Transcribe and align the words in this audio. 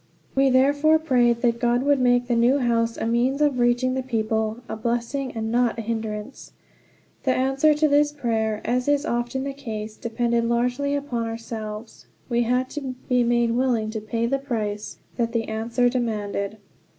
We 0.33 0.49
therefore 0.49 0.97
prayed 0.97 1.43
that 1.43 1.59
God 1.59 1.83
would 1.83 1.99
make 1.99 2.25
the 2.25 2.35
new 2.35 2.57
house 2.57 2.97
a 2.97 3.05
means 3.05 3.39
of 3.39 3.59
reaching 3.59 3.93
the 3.93 4.01
people 4.01 4.57
a 4.67 4.75
blessing, 4.75 5.31
and 5.33 5.51
not 5.51 5.77
a 5.77 5.83
hindrance. 5.83 6.53
The 7.21 7.35
answer 7.35 7.75
to 7.75 7.87
this 7.87 8.11
prayer, 8.11 8.61
as 8.65 8.87
is 8.87 9.05
often 9.05 9.43
the 9.43 9.53
case, 9.53 9.95
depended 9.95 10.45
largely 10.45 10.95
upon 10.95 11.27
ourselves. 11.27 12.07
We 12.29 12.41
had 12.41 12.67
to 12.71 12.95
be 13.07 13.23
made 13.23 13.51
willing 13.51 13.91
to 13.91 14.01
pay 14.01 14.25
the 14.25 14.39
price 14.39 14.97
that 15.17 15.33
the 15.33 15.43
answer 15.47 15.87
demanded. 15.87 16.57